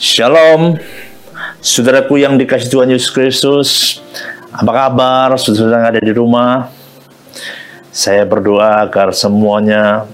[0.00, 0.80] Shalom,
[1.60, 4.00] saudaraku yang dikasih Tuhan Yesus Kristus.
[4.48, 6.72] Apa kabar, saudara yang ada di rumah?
[7.92, 10.08] Saya berdoa agar semuanya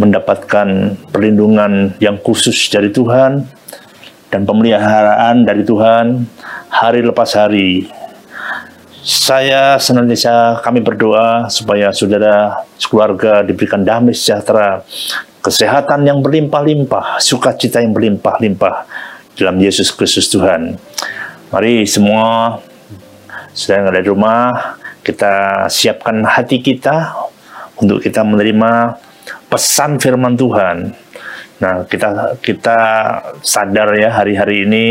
[0.00, 3.44] mendapatkan perlindungan yang khusus dari Tuhan
[4.32, 6.24] dan pemeliharaan dari Tuhan
[6.72, 7.92] hari lepas hari.
[9.04, 14.80] Saya senantiasa kami berdoa supaya saudara keluarga diberikan damai sejahtera
[15.42, 18.86] kesehatan yang berlimpah-limpah, sukacita yang berlimpah-limpah
[19.34, 20.78] dalam Yesus Kristus Tuhan.
[21.50, 22.56] Mari semua
[23.52, 27.12] sudah yang ada di rumah, kita siapkan hati kita
[27.76, 28.96] untuk kita menerima
[29.50, 30.94] pesan firman Tuhan.
[31.60, 32.78] Nah, kita kita
[33.44, 34.86] sadar ya hari-hari ini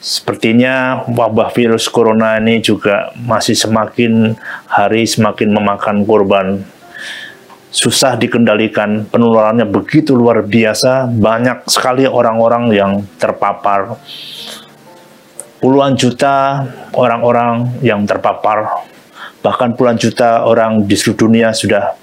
[0.00, 4.32] sepertinya wabah virus corona ini juga masih semakin
[4.64, 6.64] hari semakin memakan korban
[7.70, 13.94] susah dikendalikan, penularannya begitu luar biasa, banyak sekali orang-orang yang terpapar.
[15.62, 16.66] Puluhan juta
[16.98, 18.82] orang-orang yang terpapar,
[19.38, 21.94] bahkan puluhan juta orang di seluruh dunia sudah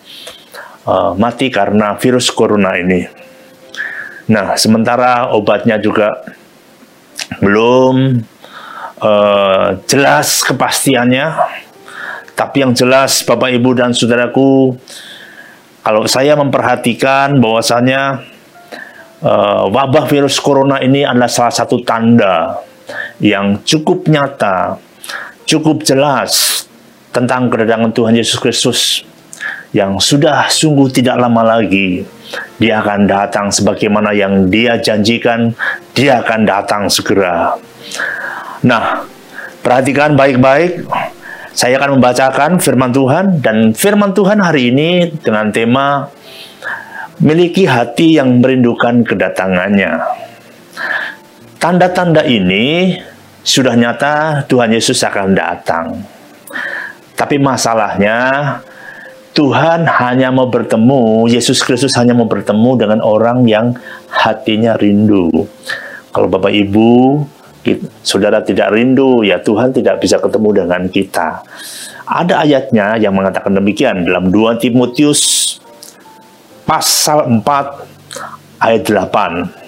[0.88, 3.04] uh, mati karena virus corona ini.
[4.30, 6.22] Nah, sementara obatnya juga
[7.42, 8.24] belum
[9.02, 11.28] uh, jelas kepastiannya,
[12.38, 14.78] tapi yang jelas Bapak Ibu dan Saudaraku,
[15.88, 18.20] kalau saya memperhatikan bahwasanya
[19.24, 22.60] uh, wabah virus corona ini adalah salah satu tanda
[23.24, 24.84] yang cukup nyata,
[25.48, 26.68] cukup jelas
[27.16, 29.08] tentang kedatangan Tuhan Yesus Kristus
[29.72, 32.04] yang sudah sungguh tidak lama lagi
[32.60, 35.56] dia akan datang sebagaimana yang dia janjikan
[35.96, 37.56] dia akan datang segera.
[38.60, 39.08] Nah,
[39.64, 40.84] perhatikan baik-baik
[41.58, 46.06] saya akan membacakan firman Tuhan dan firman Tuhan hari ini dengan tema
[47.18, 49.98] miliki hati yang merindukan kedatangannya.
[51.58, 52.94] Tanda-tanda ini
[53.42, 55.98] sudah nyata Tuhan Yesus akan datang.
[57.18, 58.62] Tapi masalahnya
[59.34, 63.74] Tuhan hanya mau bertemu, Yesus Kristus hanya mau bertemu dengan orang yang
[64.14, 65.50] hatinya rindu.
[66.14, 67.26] Kalau Bapak Ibu
[68.06, 71.44] saudara tidak rindu, ya Tuhan tidak bisa ketemu dengan kita.
[72.08, 75.56] Ada ayatnya yang mengatakan demikian dalam 2 Timotius
[76.64, 79.68] pasal 4 ayat 8.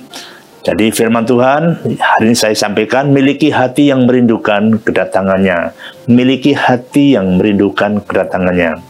[0.59, 5.71] Jadi firman Tuhan hari ini saya sampaikan miliki hati yang merindukan kedatangannya.
[6.11, 8.83] Miliki hati yang merindukan kedatangannya.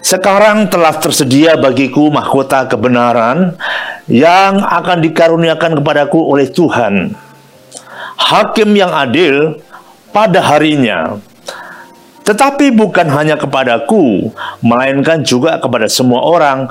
[0.00, 3.52] Sekarang telah tersedia bagiku mahkota kebenaran
[4.08, 7.12] yang akan dikaruniakan kepadaku oleh Tuhan
[8.20, 9.56] hakim yang adil
[10.12, 11.16] pada harinya.
[12.20, 16.68] Tetapi bukan hanya kepadaku, melainkan juga kepada semua orang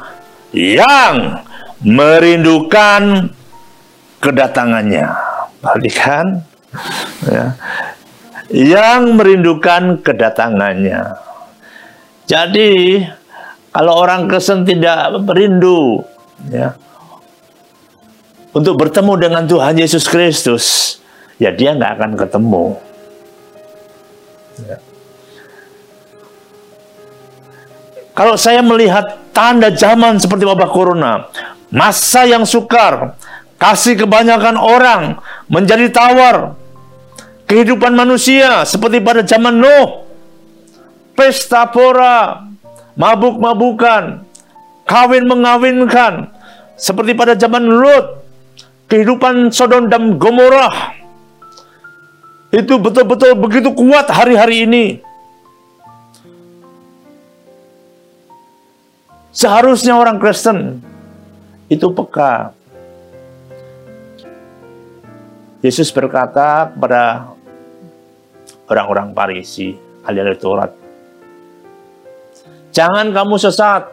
[0.54, 1.44] yang
[1.84, 3.34] merindukan
[4.24, 5.10] kedatangannya.
[5.60, 6.48] Perhatikan,
[7.28, 7.60] ya.
[8.48, 11.20] yang merindukan kedatangannya.
[12.24, 13.04] Jadi,
[13.76, 16.08] kalau orang Kristen tidak merindu,
[16.48, 16.80] ya,
[18.56, 20.98] untuk bertemu dengan Tuhan Yesus Kristus,
[21.39, 22.66] ya dia nggak akan ketemu.
[24.67, 24.77] Ya.
[28.11, 31.31] Kalau saya melihat tanda zaman seperti wabah corona,
[31.72, 33.16] masa yang sukar,
[33.55, 36.59] kasih kebanyakan orang menjadi tawar,
[37.47, 40.03] kehidupan manusia seperti pada zaman Nuh,
[41.16, 42.44] pesta pora,
[43.00, 44.27] mabuk-mabukan,
[44.83, 46.27] kawin mengawinkan,
[46.75, 48.19] seperti pada zaman Lut,
[48.91, 51.00] kehidupan Sodom dan Gomorrah,
[52.50, 54.86] itu betul-betul begitu kuat hari-hari ini.
[59.30, 60.82] Seharusnya orang Kristen
[61.70, 62.52] itu peka.
[65.62, 67.36] Yesus berkata kepada
[68.72, 69.76] orang-orang Parisi,
[70.08, 70.72] ahli Taurat,
[72.74, 73.92] Jangan kamu sesat.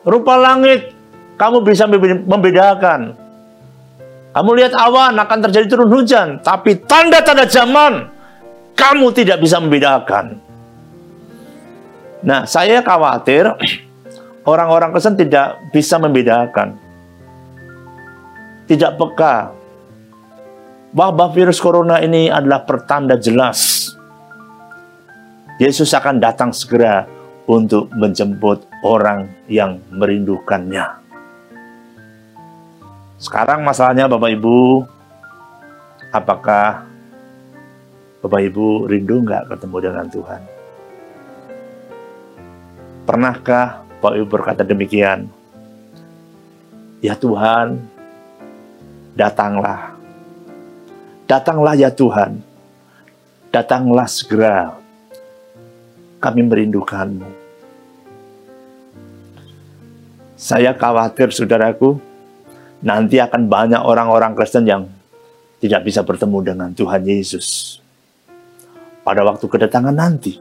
[0.00, 0.92] Rupa langit
[1.36, 1.84] kamu bisa
[2.24, 3.19] membedakan
[4.30, 8.06] kamu lihat awan akan terjadi turun hujan, tapi tanda-tanda zaman
[8.78, 10.38] kamu tidak bisa membedakan.
[12.22, 13.50] Nah, saya khawatir
[14.46, 16.78] orang-orang Kristen tidak bisa membedakan.
[18.70, 19.50] Tidak peka.
[20.94, 23.90] Wabah virus corona ini adalah pertanda jelas.
[25.58, 27.02] Yesus akan datang segera
[27.50, 31.09] untuk menjemput orang yang merindukannya.
[33.20, 34.88] Sekarang masalahnya Bapak Ibu,
[36.08, 36.88] apakah
[38.24, 40.42] Bapak Ibu rindu nggak ketemu dengan Tuhan?
[43.04, 45.28] Pernahkah Bapak Ibu berkata demikian?
[47.04, 47.76] Ya Tuhan,
[49.12, 49.92] datanglah.
[51.28, 52.40] Datanglah ya Tuhan.
[53.52, 54.80] Datanglah segera.
[56.24, 57.28] Kami merindukanmu.
[60.40, 62.00] Saya khawatir saudaraku,
[62.80, 64.88] nanti akan banyak orang-orang Kristen yang
[65.60, 67.78] tidak bisa bertemu dengan Tuhan Yesus
[69.04, 70.40] pada waktu kedatangan nanti.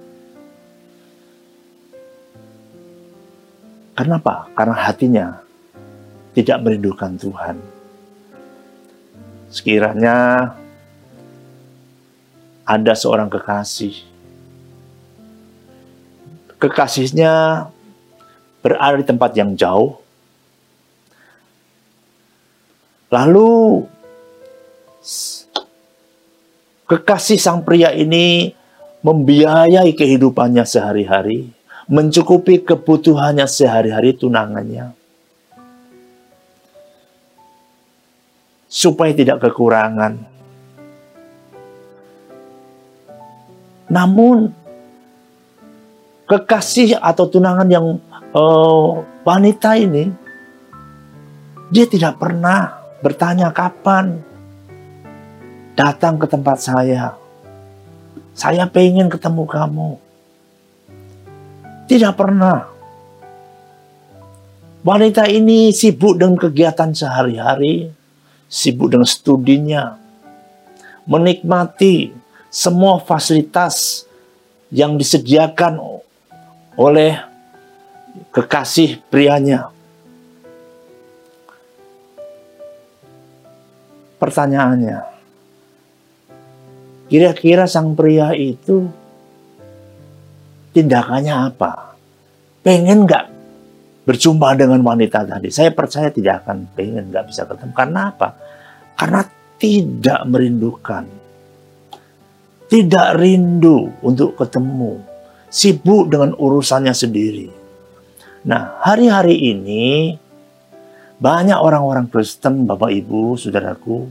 [3.99, 4.47] Kenapa?
[4.55, 5.27] Karena hatinya
[6.31, 7.59] tidak merindukan Tuhan.
[9.51, 10.15] Sekiranya
[12.63, 14.07] ada seorang kekasih,
[16.63, 17.67] kekasihnya
[18.63, 19.98] berada di tempat yang jauh,
[23.09, 23.85] lalu
[26.89, 28.53] kekasih sang pria ini
[29.05, 31.49] membiayai kehidupannya sehari-hari,
[31.87, 34.91] mencukupi kebutuhannya sehari-hari tunangannya.
[38.69, 40.21] Supaya tidak kekurangan.
[43.89, 44.53] Namun,
[46.29, 47.97] kekasih atau tunangan yang
[48.37, 50.13] uh, wanita ini,
[51.73, 54.19] dia tidak pernah bertanya kapan
[55.79, 57.15] datang ke tempat saya.
[58.35, 59.91] Saya pengen ketemu kamu.
[61.87, 62.67] Tidak pernah.
[64.79, 67.91] Wanita ini sibuk dengan kegiatan sehari-hari,
[68.47, 69.99] sibuk dengan studinya,
[71.03, 72.15] menikmati
[72.47, 74.07] semua fasilitas
[74.71, 75.99] yang disediakan
[76.79, 77.19] oleh
[78.31, 79.78] kekasih prianya.
[84.19, 84.99] Pertanyaannya,
[87.07, 88.91] kira-kira sang pria itu
[90.75, 91.95] tindakannya apa?
[92.59, 93.25] Pengen nggak
[94.03, 95.47] berjumpa dengan wanita tadi?
[95.47, 97.71] Saya percaya tidak akan pengen nggak bisa ketemu.
[97.71, 98.29] Karena apa?
[98.99, 99.21] Karena
[99.55, 101.05] tidak merindukan.
[102.69, 104.99] Tidak rindu untuk ketemu.
[105.49, 107.49] Sibuk dengan urusannya sendiri.
[108.45, 110.13] Nah, hari-hari ini
[111.19, 114.07] banyak orang-orang Kristen, Bapak Ibu, Saudaraku,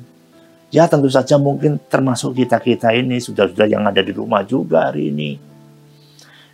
[0.69, 5.49] ya tentu saja mungkin termasuk kita-kita ini, sudah-sudah yang ada di rumah juga hari ini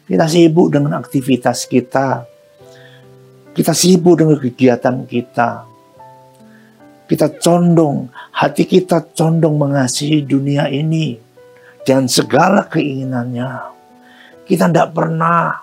[0.04, 2.28] kita sibuk dengan aktivitas kita.
[3.56, 5.64] Kita sibuk dengan kegiatan kita.
[7.04, 11.16] Kita condong, hati kita condong mengasihi dunia ini
[11.88, 13.72] dan segala keinginannya.
[14.44, 15.56] Kita tidak pernah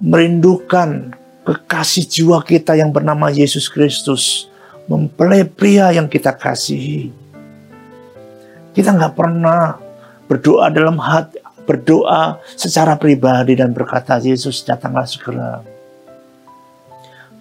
[0.00, 1.12] merindukan
[1.48, 4.52] kekasih jiwa kita yang bernama Yesus Kristus.
[4.84, 7.12] Mempelai pria yang kita kasihi.
[8.72, 9.76] Kita nggak pernah
[10.28, 15.60] berdoa dalam hati, berdoa secara pribadi dan berkata, Yesus datanglah segera.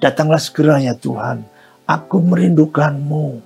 [0.04, 1.48] Datanglah segera ya Tuhan,
[1.88, 3.40] aku merindukanmu.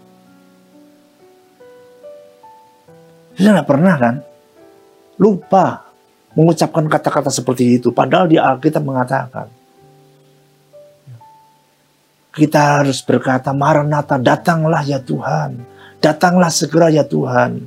[3.38, 4.16] Saya tidak pernah kan?
[5.22, 5.94] Lupa
[6.34, 7.94] mengucapkan kata-kata seperti itu.
[7.94, 9.61] Padahal di Alkitab mengatakan,
[12.32, 15.68] kita harus berkata, Maranatha, datanglah ya Tuhan.
[16.00, 17.60] Datanglah segera ya Tuhan.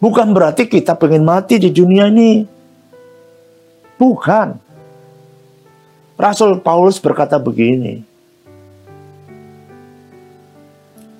[0.00, 2.48] Bukan berarti kita pengen mati di dunia ini.
[4.00, 4.48] Bukan.
[6.16, 8.00] Rasul Paulus berkata begini.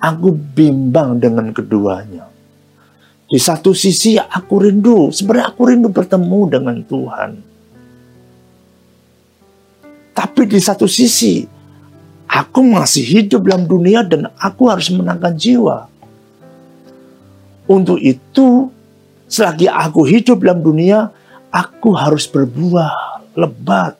[0.01, 2.25] Aku bimbang dengan keduanya.
[3.29, 7.31] Di satu sisi aku rindu, sebenarnya aku rindu bertemu dengan Tuhan.
[10.11, 11.60] Tapi di satu sisi,
[12.31, 15.91] aku masih hidup dalam dunia dan aku harus menangkan jiwa.
[17.67, 18.71] Untuk itu,
[19.27, 21.11] selagi aku hidup dalam dunia,
[21.51, 23.99] aku harus berbuah lebat.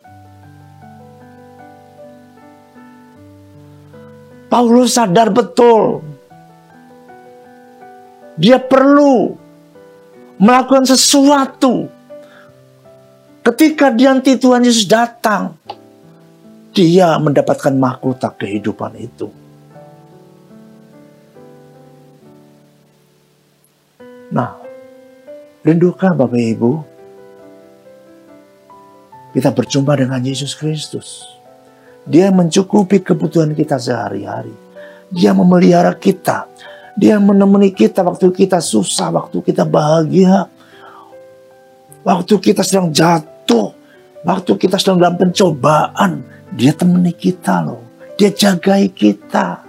[4.47, 6.03] Paulus sadar betul.
[8.35, 9.35] Dia perlu
[10.39, 11.87] melakukan sesuatu.
[13.47, 15.55] Ketika nanti Tuhan Yesus datang,
[16.71, 19.27] dia mendapatkan mahkota kehidupan itu.
[24.31, 24.55] Nah,
[25.67, 26.71] rindukah Bapak Ibu?
[29.35, 31.27] Kita berjumpa dengan Yesus Kristus.
[32.07, 34.55] Dia mencukupi kebutuhan kita sehari-hari.
[35.11, 36.47] Dia memelihara kita.
[36.95, 40.47] Dia menemani kita waktu kita susah, waktu kita bahagia.
[42.07, 43.80] Waktu kita sedang jatuh.
[44.21, 46.21] Waktu kita sedang dalam pencobaan.
[46.51, 47.81] Dia temani kita loh.
[48.19, 49.63] Dia jagai kita.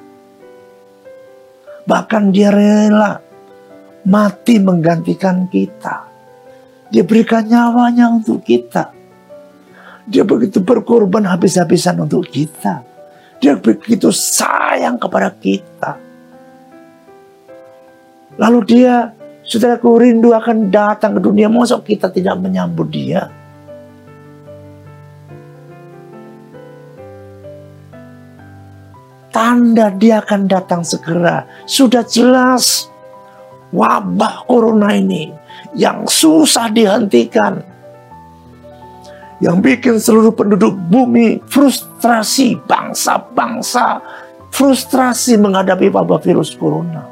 [1.87, 3.23] Bahkan dia rela
[4.05, 6.11] mati menggantikan kita.
[6.93, 8.93] Dia berikan nyawanya untuk kita.
[10.05, 12.83] Dia begitu berkorban habis-habisan untuk kita.
[13.39, 15.97] Dia begitu sayang kepada kita.
[18.37, 19.15] Lalu dia,
[19.47, 21.47] saudaraku rindu akan datang ke dunia.
[21.49, 23.42] Masa kita tidak menyambut dia?
[29.33, 31.49] Tanda dia akan datang segera.
[31.65, 32.93] Sudah jelas
[33.73, 35.33] wabah corona ini
[35.73, 37.65] yang susah dihentikan.
[39.43, 43.99] Yang bikin seluruh penduduk bumi frustrasi, bangsa-bangsa
[44.53, 47.03] frustrasi menghadapi wabah virus corona.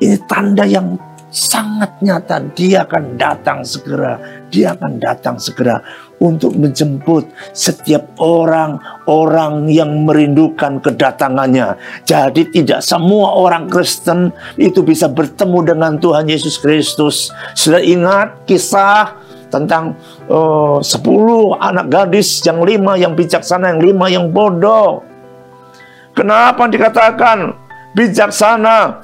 [0.00, 0.96] Ini tanda yang
[1.30, 2.42] sangat nyata.
[2.52, 4.18] Dia akan datang segera.
[4.50, 5.78] Dia akan datang segera
[6.20, 7.24] untuk menjemput
[7.56, 11.78] setiap orang-orang yang merindukan kedatangannya.
[12.04, 17.32] Jadi tidak semua orang Kristen itu bisa bertemu dengan Tuhan Yesus Kristus.
[17.56, 19.16] Sudah ingat kisah
[19.50, 19.96] tentang
[20.30, 20.86] uh, 10
[21.58, 25.02] anak gadis yang lima yang bijaksana, yang lima yang bodoh.
[26.12, 27.54] Kenapa dikatakan
[27.96, 29.00] bijaksana?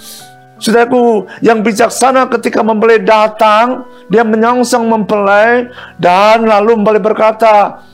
[0.56, 5.68] Saudaraku, yang bijaksana ketika mempelai datang, dia menyongsong mempelai
[6.00, 7.84] dan lalu mempelai berkata,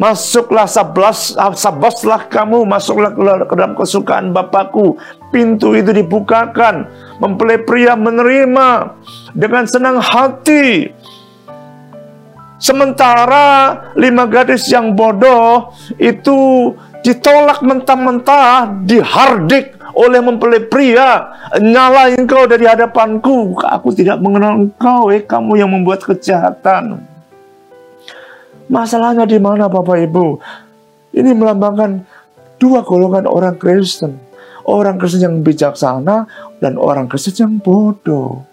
[0.00, 3.12] Masuklah sablas, sabaslah kamu, masuklah
[3.44, 4.96] ke dalam kesukaan Bapakku.
[5.28, 6.88] Pintu itu dibukakan,
[7.20, 8.96] mempelai pria menerima
[9.36, 10.88] dengan senang hati.
[12.56, 16.72] Sementara lima gadis yang bodoh itu
[17.04, 21.28] ditolak mentah-mentah, dihardik oleh mempelai pria.
[21.60, 23.60] Nyala engkau dari hadapanku.
[23.60, 27.04] Aku tidak mengenal engkau, eh kamu yang membuat kejahatan.
[28.70, 30.26] Masalahnya di mana Bapak Ibu?
[31.12, 32.06] Ini melambangkan
[32.56, 34.16] dua golongan orang Kristen.
[34.64, 36.30] Orang Kristen yang bijaksana
[36.62, 38.49] dan orang Kristen yang bodoh.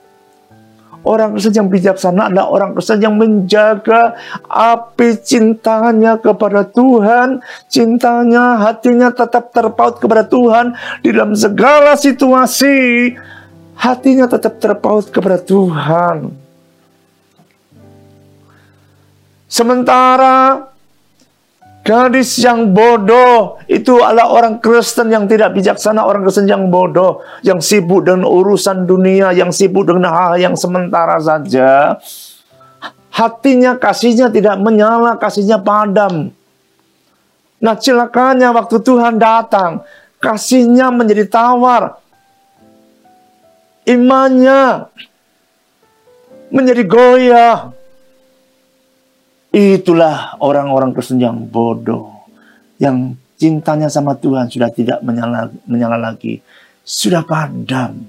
[1.07, 4.19] Orang Kristen yang bijaksana adalah orang Kristen yang menjaga
[4.51, 7.39] api cintanya kepada Tuhan.
[7.71, 10.75] Cintanya, hatinya tetap terpaut kepada Tuhan.
[10.99, 13.15] Di dalam segala situasi,
[13.79, 16.27] hatinya tetap terpaut kepada Tuhan.
[19.47, 20.67] Sementara
[21.87, 27.63] Gadis yang bodoh itu adalah orang Kristen yang tidak bijaksana, orang Kristen yang bodoh, yang
[27.63, 31.95] sibuk dengan urusan dunia, yang sibuk dengan hal yang sementara saja.
[33.07, 36.35] Hatinya, kasihnya tidak menyala, kasihnya padam.
[37.63, 39.79] Nah celakanya waktu Tuhan datang,
[40.19, 42.03] kasihnya menjadi tawar.
[43.87, 44.91] Imannya
[46.51, 47.76] menjadi goyah.
[49.57, 52.29] Itulah orang-orang Kristen yang bodoh.
[52.77, 56.45] Yang cintanya sama Tuhan sudah tidak menyala, menyala lagi.
[56.85, 58.05] Sudah padam.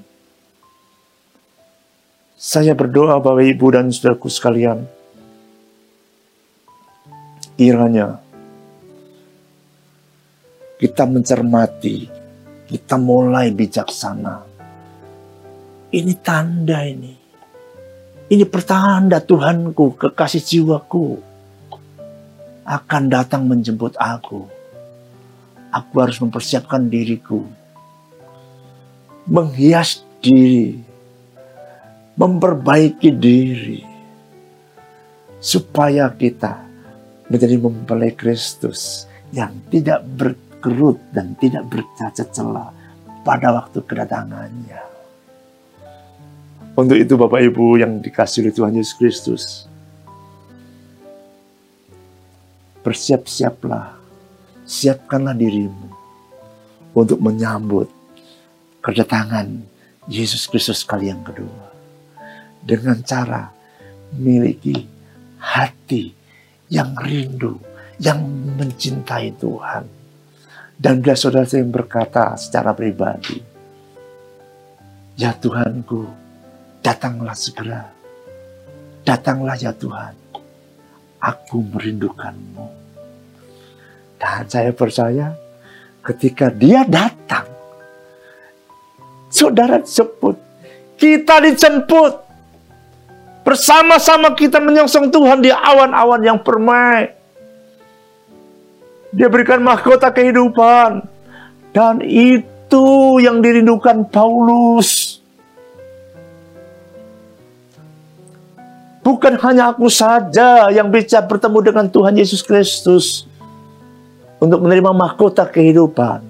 [2.37, 4.85] Saya berdoa Bapak Ibu dan saudaraku sekalian.
[7.57, 8.21] Kiranya
[10.77, 12.13] kita mencermati,
[12.69, 14.45] kita mulai bijaksana.
[15.97, 17.17] Ini tanda ini.
[18.29, 21.28] Ini pertanda Tuhanku, kekasih jiwaku
[22.69, 24.45] akan datang menjemput aku.
[25.73, 27.45] Aku harus mempersiapkan diriku,
[29.25, 30.77] menghias diri,
[32.17, 33.81] memperbaiki diri,
[35.41, 36.61] supaya kita
[37.29, 42.73] menjadi mempelai Kristus yang tidak berkerut dan tidak bercacat celah
[43.25, 44.81] pada waktu kedatangannya.
[46.73, 49.68] Untuk itu Bapak Ibu yang dikasih oleh Tuhan Yesus Kristus,
[52.89, 54.01] bersiap-siaplah,
[54.65, 55.93] siapkanlah dirimu
[56.97, 57.85] untuk menyambut
[58.81, 59.61] kedatangan
[60.09, 61.69] Yesus Kristus kali yang kedua.
[62.65, 63.53] Dengan cara
[64.17, 64.73] memiliki
[65.37, 66.17] hati
[66.73, 67.61] yang rindu,
[68.01, 68.25] yang
[68.57, 69.85] mencintai Tuhan.
[70.81, 73.37] Dan bila saudara saya berkata secara pribadi,
[75.21, 76.09] Ya Tuhanku,
[76.81, 77.85] datanglah segera.
[79.05, 80.28] Datanglah ya Tuhan.
[81.19, 82.67] Aku merindukanmu.
[84.19, 85.35] Dan saya percaya
[86.03, 87.47] ketika dia datang,
[89.31, 90.39] saudara jemput,
[90.99, 92.27] kita dijemput.
[93.47, 97.17] Bersama-sama kita menyongsong Tuhan di awan-awan yang permai.
[99.09, 101.01] Dia berikan mahkota kehidupan.
[101.73, 105.08] Dan itu yang dirindukan Paulus.
[109.09, 113.25] Bukan hanya aku saja yang bisa bertemu dengan Tuhan Yesus Kristus
[114.37, 116.21] untuk menerima mahkota kehidupan.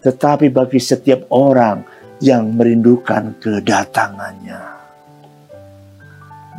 [0.00, 1.84] Tetapi bagi setiap orang
[2.24, 4.60] yang merindukan kedatangannya.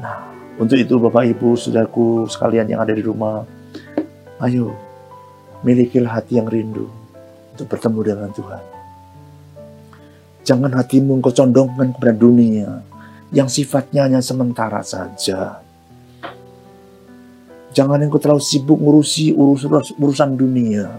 [0.05, 0.17] Nah,
[0.61, 3.41] untuk itu Bapak Ibu, Saudaraku sekalian yang ada di rumah,
[4.45, 4.69] ayo
[5.65, 6.85] milikilah hati yang rindu
[7.57, 8.63] untuk bertemu dengan Tuhan.
[10.45, 12.90] Jangan hatimu engkau condongkan kepada dunia
[13.31, 15.63] yang sifatnya hanya sementara saja.
[17.71, 19.63] Jangan engkau terlalu sibuk ngurusi urus
[19.95, 20.91] urusan dunia.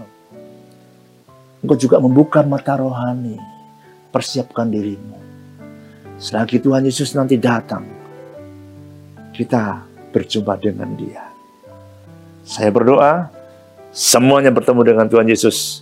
[1.61, 3.37] Engkau juga membuka mata rohani.
[4.09, 5.17] Persiapkan dirimu.
[6.21, 7.81] Selagi Tuhan Yesus nanti datang,
[9.33, 9.81] kita
[10.13, 11.25] berjumpa dengan dia.
[12.45, 13.33] Saya berdoa,
[13.89, 15.81] semuanya bertemu dengan Tuhan Yesus.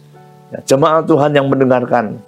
[0.51, 2.19] Ya, jemaat Tuhan yang mendengarkan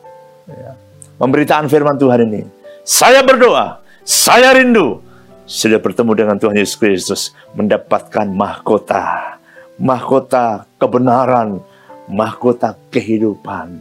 [0.47, 0.75] ya,
[1.15, 2.43] pemberitaan firman Tuhan ini.
[2.83, 4.99] Saya berdoa, saya rindu
[5.47, 7.21] sudah bertemu dengan Tuhan Yesus Kristus,
[7.55, 9.39] mendapatkan mahkota,
[9.79, 11.59] mahkota kebenaran,
[12.07, 13.79] mahkota kehidupan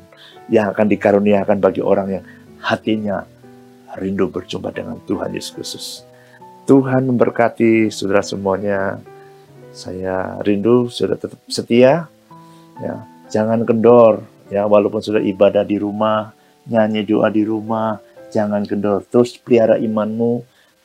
[0.51, 2.25] yang akan dikaruniakan bagi orang yang
[2.63, 3.27] hatinya
[3.99, 5.87] rindu berjumpa dengan Tuhan Yesus Kristus.
[6.67, 9.03] Tuhan memberkati saudara semuanya.
[9.73, 12.05] Saya rindu sudah tetap setia,
[12.77, 12.95] ya
[13.33, 14.21] jangan kendor,
[14.53, 16.37] ya walaupun sudah ibadah di rumah,
[16.69, 17.97] nyanyi doa di rumah,
[18.33, 19.05] jangan kendor.
[19.07, 20.43] Terus pelihara imanmu,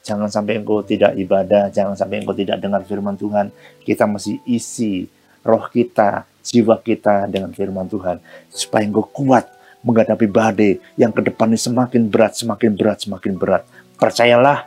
[0.08, 3.52] Jangan sampai engkau tidak ibadah, jangan sampai engkau tidak dengar firman Tuhan.
[3.84, 5.12] Kita masih isi
[5.44, 8.24] roh kita, jiwa kita dengan firman Tuhan.
[8.48, 9.52] Supaya engkau kuat
[9.84, 13.68] menghadapi badai yang ke depannya semakin berat, semakin berat, semakin berat.
[14.00, 14.64] Percayalah,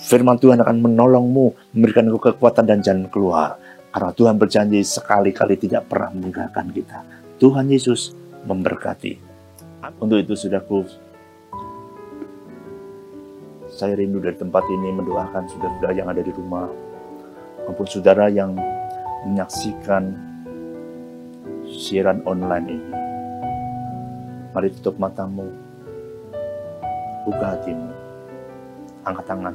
[0.00, 3.60] firman Tuhan akan menolongmu, memberikan engkau kekuatan dan jalan keluar.
[3.92, 7.04] Karena Tuhan berjanji sekali-kali tidak pernah meninggalkan kita.
[7.36, 8.16] Tuhan Yesus
[8.48, 9.20] memberkati.
[10.00, 10.88] Untuk itu sudah ku
[13.82, 16.70] saya rindu dari tempat ini mendoakan saudara-saudara yang ada di rumah
[17.66, 18.54] maupun saudara yang
[19.26, 20.14] menyaksikan
[21.66, 22.90] siaran online ini.
[24.54, 25.50] Mari tutup matamu,
[27.26, 27.90] buka hatimu,
[29.02, 29.54] angkat tangan.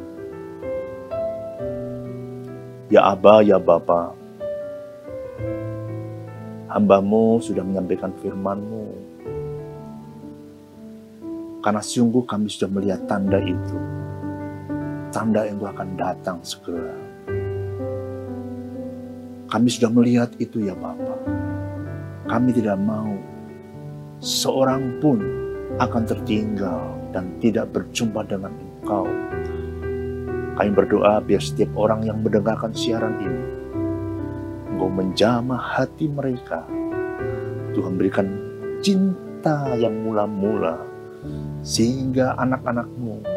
[2.92, 4.12] Ya Aba, ya Bapa,
[6.68, 8.92] hambamu sudah menyampaikan firmanmu.
[11.64, 14.07] Karena sungguh kami sudah melihat tanda itu
[15.18, 16.94] tanda yang akan datang segera.
[19.50, 21.18] Kami sudah melihat itu ya Bapak.
[22.30, 23.18] Kami tidak mau
[24.22, 25.18] seorang pun
[25.82, 29.10] akan tertinggal dan tidak berjumpa dengan Engkau.
[30.54, 33.46] Kami berdoa biar setiap orang yang mendengarkan siaran ini,
[34.70, 36.62] Engkau menjamah hati mereka.
[37.74, 38.30] Tuhan berikan
[38.86, 40.78] cinta yang mula-mula,
[41.66, 43.37] sehingga anak-anakmu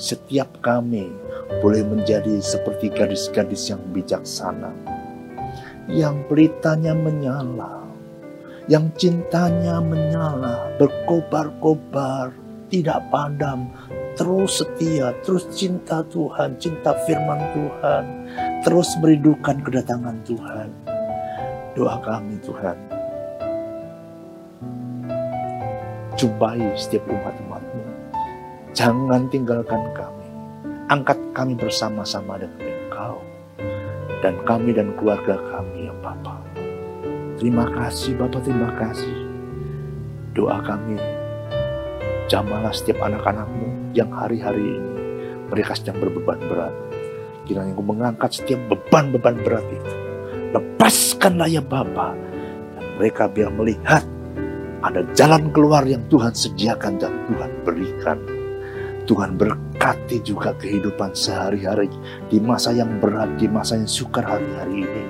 [0.00, 1.12] setiap kami
[1.60, 4.72] boleh menjadi seperti gadis-gadis yang bijaksana,
[5.92, 7.84] yang pelitanya menyala,
[8.64, 12.32] yang cintanya menyala, berkobar-kobar,
[12.72, 13.68] tidak padam,
[14.16, 18.04] terus setia, terus cinta Tuhan, cinta firman Tuhan,
[18.64, 20.68] terus merindukan kedatangan Tuhan.
[21.76, 22.76] Doa kami Tuhan,
[26.16, 27.59] jumpai setiap umat-umatmu
[28.70, 30.28] Jangan tinggalkan kami.
[30.86, 33.18] Angkat kami bersama-sama dengan Engkau.
[34.22, 36.38] Dan kami dan keluarga kami ya Bapa.
[37.40, 39.16] Terima kasih Bapak, terima kasih.
[40.36, 40.94] Doa kami,
[42.30, 44.90] jamalah setiap anak-anakmu yang hari-hari ini
[45.50, 46.74] mereka sedang berbeban berat.
[47.50, 49.94] Kiranya Engkau mengangkat setiap beban-beban berat itu.
[50.54, 52.14] Lepaskanlah ya Bapa.
[52.78, 54.06] Dan mereka biar melihat
[54.86, 58.18] ada jalan keluar yang Tuhan sediakan dan Tuhan berikan
[59.10, 61.90] Tuhan berkati juga kehidupan sehari-hari
[62.30, 65.04] di masa yang berat, di masa yang sukar hari-hari ini.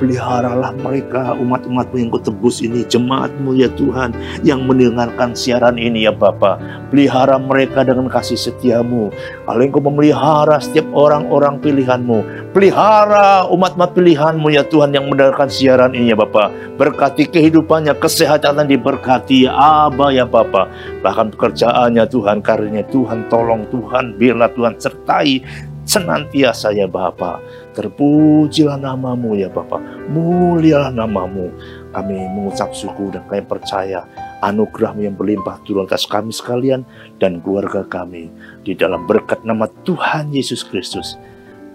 [0.00, 6.12] Peliharalah mereka umat-umatmu yang kau tebus ini, jemaatmu ya Tuhan yang mendengarkan siaran ini ya
[6.12, 6.56] Bapa.
[6.88, 9.12] Pelihara mereka dengan kasih setiamu.
[9.44, 16.12] Kalau engkau memelihara setiap orang-orang pilihanmu, pelihara umat-umat pilihanmu ya Tuhan yang mendengarkan siaran ini
[16.12, 16.48] ya Bapa.
[16.80, 19.52] Berkati kehidupannya, kesehatan diberkati ya
[19.90, 20.70] Aba ya Bapa.
[21.04, 25.44] Bahkan pekerjaannya Tuhan, karirnya Tuhan tolong Tuhan, biarlah Tuhan sertai
[25.84, 27.42] senantiasa ya Bapa.
[27.70, 29.78] Terpujilah namamu ya Bapa.
[30.10, 31.50] Mulialah namamu.
[31.90, 34.06] Kami mengucap syukur dan kami percaya
[34.42, 36.82] anugerahmu yang berlimpah turun atas kami sekalian
[37.22, 38.30] dan keluarga kami.
[38.66, 41.14] Di dalam berkat nama Tuhan Yesus Kristus.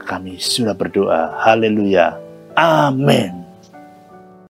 [0.03, 1.33] Kami sudah berdoa.
[1.41, 2.15] Haleluya.
[2.55, 3.44] Amin.